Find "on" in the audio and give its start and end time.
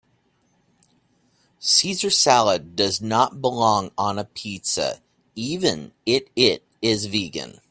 3.99-4.17